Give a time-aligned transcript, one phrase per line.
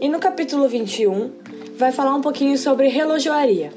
[0.00, 1.32] E no capítulo 21,
[1.76, 3.72] vai falar um pouquinho sobre relojoaria.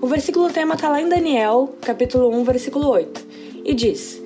[0.00, 3.26] O versículo tema está lá em Daniel, capítulo 1, versículo 8,
[3.64, 4.22] e diz: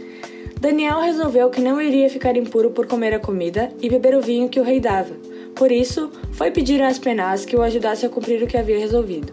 [0.61, 4.51] Daniel resolveu que não iria ficar impuro por comer a comida e beber o vinho
[4.51, 5.15] que o rei dava.
[5.55, 9.33] Por isso, foi pedir a Aspenaz que o ajudasse a cumprir o que havia resolvido.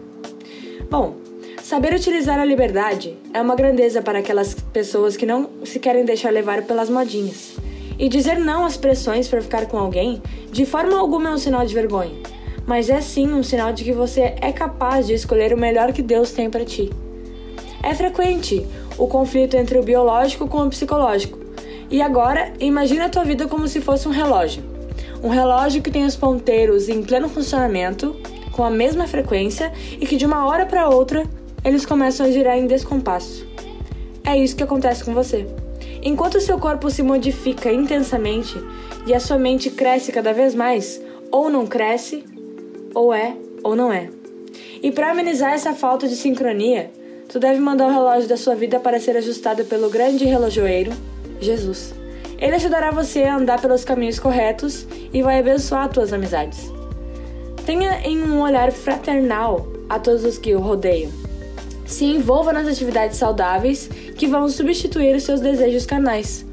[0.88, 1.16] Bom,
[1.62, 6.32] saber utilizar a liberdade é uma grandeza para aquelas pessoas que não se querem deixar
[6.32, 7.65] levar pelas modinhas.
[7.98, 11.64] E dizer não às pressões para ficar com alguém, de forma alguma é um sinal
[11.64, 12.12] de vergonha,
[12.66, 16.02] mas é sim um sinal de que você é capaz de escolher o melhor que
[16.02, 16.90] Deus tem para ti.
[17.82, 18.66] É frequente
[18.98, 21.38] o conflito entre o biológico com o psicológico.
[21.90, 24.62] E agora, imagine a tua vida como se fosse um relógio.
[25.22, 28.16] Um relógio que tem os ponteiros em pleno funcionamento,
[28.52, 31.24] com a mesma frequência e que de uma hora para outra
[31.64, 33.46] eles começam a girar em descompasso.
[34.24, 35.46] É isso que acontece com você.
[36.06, 38.54] Enquanto seu corpo se modifica intensamente
[39.06, 42.24] e a sua mente cresce cada vez mais, ou não cresce,
[42.94, 44.08] ou é ou não é.
[44.82, 46.90] E para amenizar essa falta de sincronia,
[47.28, 50.92] Tu deve mandar o relógio da sua vida para ser ajustado pelo grande relojoeiro,
[51.40, 51.92] Jesus.
[52.38, 56.72] Ele ajudará você a andar pelos caminhos corretos e vai abençoar tuas amizades.
[57.64, 61.25] Tenha em um olhar fraternal a todos os que o rodeiam.
[61.86, 66.44] Se envolva nas atividades saudáveis que vão substituir os seus desejos carnais.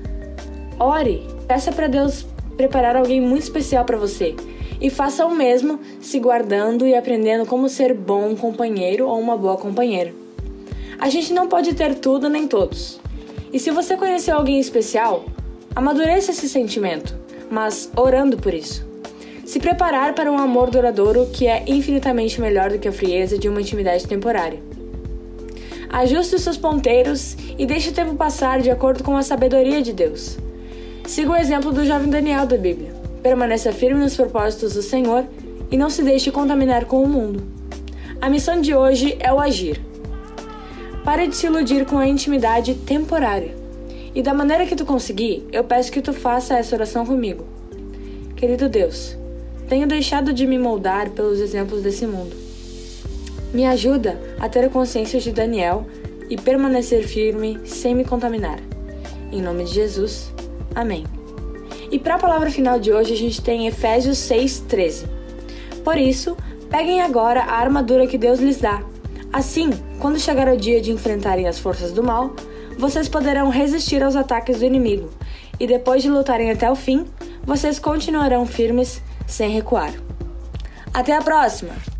[0.80, 4.36] Ore, peça para Deus preparar alguém muito especial para você
[4.80, 9.58] e faça o mesmo se guardando e aprendendo como ser bom companheiro ou uma boa
[9.58, 10.14] companheira.
[11.00, 13.00] A gente não pode ter tudo nem todos.
[13.52, 15.26] E se você conheceu alguém especial,
[15.76, 17.16] amadureça esse sentimento,
[17.50, 18.86] mas orando por isso.
[19.46, 23.48] Se preparar para um amor duradouro que é infinitamente melhor do que a frieza de
[23.48, 24.60] uma intimidade temporária.
[25.94, 29.94] Ajuste os seus ponteiros e deixe o tempo passar de acordo com a sabedoria de
[29.94, 30.40] Deus.
[31.06, 32.92] Siga o exemplo do jovem Daniel da Bíblia.
[33.22, 35.24] Permaneça firme nos propósitos do Senhor
[35.70, 37.44] e não se deixe contaminar com o mundo.
[38.20, 39.80] A missão de hoje é o agir
[41.04, 43.54] Pare de se iludir com a intimidade temporária.
[44.16, 47.46] E da maneira que tu conseguir, eu peço que tu faça essa oração comigo.
[48.36, 49.16] Querido Deus,
[49.68, 52.53] tenho deixado de me moldar pelos exemplos desse mundo.
[53.54, 55.86] Me ajuda a ter a consciência de Daniel
[56.30, 58.60] e permanecer firme sem me contaminar.
[59.32, 60.34] Em nome de Jesus,
[60.74, 61.06] amém.
[61.92, 65.06] E para a palavra final de hoje, a gente tem Efésios 6,13.
[65.84, 66.36] Por isso,
[66.70, 68.84] peguem agora a armadura que Deus lhes dá
[69.34, 72.36] Assim, quando chegar o dia de enfrentarem as forças do mal,
[72.78, 75.10] vocês poderão resistir aos ataques do inimigo,
[75.60, 77.08] e depois de lutarem até o fim,
[77.44, 79.92] vocês continuarão firmes sem recuar.
[80.94, 81.93] Até a próxima!